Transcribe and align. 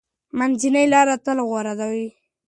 منځنۍ 0.37 0.85
لار 0.93 1.07
تل 1.25 1.37
غوره 1.47 1.73
وي. 1.91 2.07